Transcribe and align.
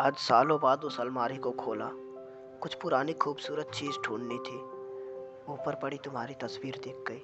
आज 0.00 0.14
सालों 0.14 0.60
बाद 0.60 0.84
उस 0.84 1.00
अलमारी 1.00 1.36
को 1.36 1.50
खोला। 1.50 1.88
कुछ 2.60 2.74
पुरानी 2.74 3.12
खूबसूरत 3.12 3.70
चीज़ 3.74 3.96
ढूंढनी 4.04 4.38
थी। 4.38 4.56
ऊपर 5.52 5.74
पड़ी 5.74 5.96
तुम्हारी 5.96 6.34
तस्वीर 6.34 6.80
दिख 6.84 7.04
गई। 7.08 7.22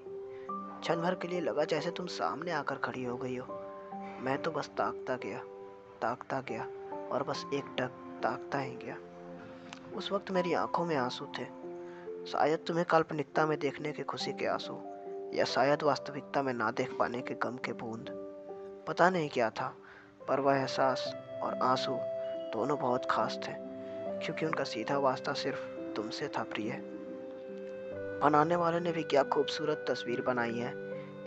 क्षण 0.81 0.97
भर 0.97 1.15
के 1.15 1.29
लिए 1.29 1.41
लगा 1.41 1.65
जैसे 1.65 1.91
तुम 1.91 2.07
सामने 2.07 2.51
आकर 2.51 2.75
खड़ी 2.75 3.05
हो 3.05 3.17
गई 3.17 3.37
हो। 3.37 3.47
मैं 4.21 4.43
तो 4.43 4.51
बस 4.51 4.69
ताकता 4.69 5.17
गया 5.17 5.39
ताकता 6.03 6.41
गया 6.41 6.69
और 7.13 7.23
बस 7.23 7.47
एक 7.55 7.65
टक 7.79 8.21
ताकता 8.23 8.59
ही 8.59 8.77
गया। 8.77 8.97
उस 9.97 10.13
वक्त 10.13 10.31
मेरी 10.31 10.53
आँखों 10.53 10.85
में 10.85 10.97
आँसू 10.97 11.27
थे। 11.27 11.45
शायद 12.27 12.65
तुम्हें 12.67 12.87
काल्पनिकता 12.87 13.47
में 13.47 13.59
देखने 13.59 13.93
के 13.93 14.03
खुशी 14.03 14.33
के 14.33 14.47
आँसू 14.47 14.81
या 15.35 15.45
शायद 15.45 15.83
वास्तविकता 15.83 16.43
में 16.43 16.55
ना 16.55 16.71
देख 16.71 16.97
पाने 16.99 17.23
के 17.23 17.35
गम 17.35 17.57
के 17.57 17.73
बूंद। 17.73 18.07
पता 18.89 19.11
नहीं 19.11 19.29
क्या 19.29 19.51
था, 19.51 19.75
पर 20.29 20.41
वह 20.41 20.57
एहसास 20.57 21.15
और 21.43 21.55
आँसू 21.55 22.20
दोनों 22.53 22.79
बहुत 22.79 23.05
खास 23.11 23.41
थे, 23.49 23.53
क्योंकि 24.25 24.47
उनका 24.47 24.65
सीधा 24.65 24.99
वास्ता 24.99 25.33
सिर्फ़ 25.33 25.93
तुमसे 25.95 26.29
था, 26.29 26.43
प्रिय। 26.43 26.73
बनाने 28.23 28.57
वाले 28.57 28.81
ने 28.81 28.93
भी 28.93 29.03
क्या 29.03 29.23
खूबसूरत 29.23 29.85
तस्वीर 29.89 30.21
बनाई 30.23 30.55
है। 30.55 30.73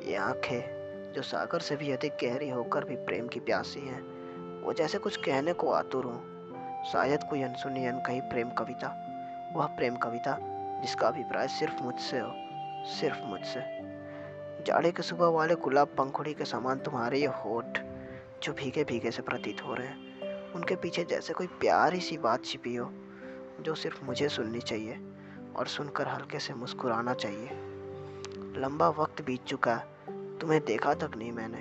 ये 0.09 0.16
आँखें, 0.16 0.84
जो 1.14 1.22
सागर 1.22 1.59
से 1.59 1.76
भी 1.76 1.91
अधिक 1.91 2.17
गहरी 2.23 2.50
होकर 2.50 2.84
भी 2.84 2.95
प्रेम 2.95 3.28
की 3.28 3.40
प्यासी 3.40 3.80
हैं, 3.80 4.02
वो 4.62 4.73
जैसे 4.73 4.98
कुछ 4.98 5.17
कहने 5.17 5.54
को 5.54 5.72
आतुर 5.72 6.05
हों। 6.05 6.20
शायद 6.84 7.23
कोई 7.23 7.42
अनसुनी 7.42 7.86
अनकही 7.86 8.22
प्रेम 8.22 8.50
कविता, 8.50 8.88
वह 9.53 9.66
प्रेम 9.66 9.95
कविता, 9.95 10.38
जिसका 10.81 11.08
अभिप्राय 11.08 11.48
सिर्फ़ 11.48 11.84
मुझसे 11.84 12.20
हो, 12.20 12.31
सिर्फ़ 12.86 13.22
मुझसे। 13.23 13.59
जाड़े 14.64 14.92
के 14.92 15.03
सुबह 15.03 15.28
वाले 15.28 15.55
गुलाब 15.55 15.88
पंखुड़ी 15.88 16.34
के 16.34 16.45
समान 16.45 16.80
तुम्हारे 16.80 17.20
ये 17.20 17.26
होठ, 17.26 17.80
जो 18.44 18.53
भीगे 18.53 18.84
भीगे 18.84 19.12
से 19.12 19.22
प्रतीत 19.22 19.62
हो 19.66 19.73
रहे 19.73 19.88
हैं 19.88 20.12
उनके 20.55 20.75
पीछे 20.75 21.03
जैसे 21.03 21.34
कोई 21.34 21.48
प्यारी 21.48 21.99
सी 21.99 22.17
बात 22.17 22.45
छिपी 22.45 22.75
हो, 22.75 22.91
जो 23.61 23.75
सिर्फ़ 23.75 24.05
मुझे 24.05 24.30
सुननी 24.30 24.59
चाहिए 24.59 25.14
और 25.55 25.67
सुनकर 25.67 26.08
हल्के 26.08 26.39
से 26.39 26.53
मुस्कुराना 26.53 27.14
चाहिए। 27.14 27.50
लंबा 28.61 28.89
वक्त 28.89 29.22
बीत 29.22 29.44
चुका 29.44 29.75
है। 29.75 29.88
तुम्हें 30.39 30.66
देखा 30.66 30.94
तक 30.94 31.11
नहीं 31.17 31.31
मैंने। 31.31 31.58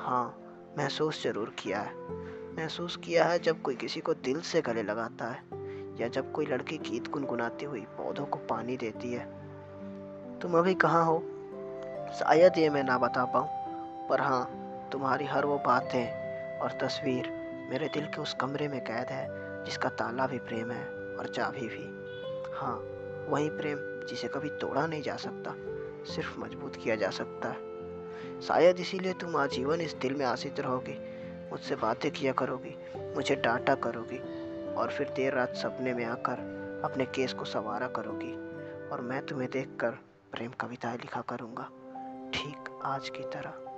हाँ 0.00 0.42
महसूस 0.78 1.24
ज़रूर 1.24 1.54
किया 1.58 1.80
है। 1.80 1.94
महसूस 2.56 2.96
किया 2.96 3.24
है 3.24 3.38
जब 3.38 3.62
कोई 3.62 3.76
किसी 3.76 4.00
को 4.00 4.14
दिल 4.14 4.40
से 4.40 4.60
गले 4.60 4.82
लगाता 4.82 5.24
है, 5.24 5.42
या 6.00 6.08
जब 6.08 6.32
कोई 6.32 6.46
लड़की 6.46 6.78
गीत 6.78 7.08
गुनगुनाती 7.08 7.64
हुई 7.64 7.80
पौधों 7.80 8.26
को 8.26 8.38
पानी 8.38 8.76
देती 8.76 9.12
है। 9.12 9.24
तुम 10.38 10.58
अभी 10.58 10.74
कहाँ 10.74 11.04
हो? 11.04 11.18
शायद 12.14 12.58
ये 12.58 12.70
मैं 12.70 12.84
ना 12.84 12.98
बता 12.98 13.24
पाऊँ, 13.24 13.48
पर 14.08 14.20
हाँ 14.20 14.44
तुम्हारी 14.92 15.26
हर 15.26 15.44
वो 15.44 15.58
बातें 15.58 16.26
और 16.58 16.70
तस्वीर 16.72 17.45
मेरे 17.70 17.88
दिल 17.88 18.06
के 18.06 18.20
उस 18.20 18.34
कमरे 18.40 18.68
में 18.68 18.80
कैद 18.80 19.06
है, 19.08 19.64
जिसका 19.64 19.88
ताला 19.88 20.26
भी 20.26 20.38
प्रेम 20.38 20.70
है 20.70 20.84
और 21.16 21.26
चाबी 21.26 21.68
भी। 21.68 21.84
हाँ 22.54 22.76
वही 23.28 23.50
प्रेम 23.50 23.78
जिसे 24.06 24.28
कभी 24.28 24.48
तोड़ा 24.48 24.86
नहीं 24.86 25.02
जा 25.02 25.16
सकता, 25.16 25.54
सिर्फ़ 26.14 26.40
मज़बूत 26.40 26.76
किया 26.76 26.96
जा 26.96 27.10
सकता 27.10 27.48
है। 27.48 28.40
शायद 28.40 28.80
इसीलिए 28.80 29.12
तुम 29.12 29.36
आजीवन 29.36 29.80
इस 29.80 29.94
दिल 29.94 30.14
में 30.14 30.26
आसित 30.26 30.60
रहोगी, 30.60 30.98
मुझसे 31.50 31.76
बातें 31.76 32.10
किया 32.10 32.32
करोगी, 32.32 32.76
मुझे 33.14 33.36
डांटा 33.36 33.74
करोगी, 33.74 34.18
और 34.74 34.90
फिर 34.90 35.08
देर 35.08 35.32
रात 35.32 35.54
सपने 35.54 35.94
में 35.94 36.04
आकर 36.04 36.38
अपने 36.84 37.04
केस 37.04 37.32
को 37.32 37.44
संवारा 37.44 37.88
करोगी, 37.88 38.32
और 38.88 39.00
मैं 39.00 39.26
तुम्हें 39.26 39.50
देखकर 39.50 39.90
प्रेम 40.32 40.50
कविताएँ 40.50 40.96
लिखा 40.96 41.20
करूँगा। 41.20 41.68
ठीक 42.34 42.80
आज 42.84 43.08
की 43.08 43.22
तरह। 43.22 43.75